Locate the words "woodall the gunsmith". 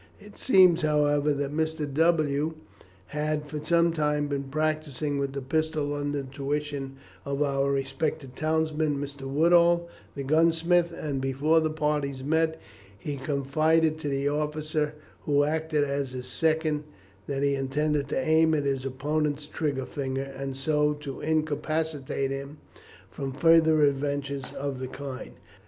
9.27-10.91